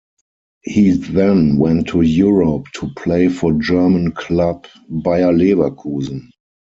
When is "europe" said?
2.01-2.65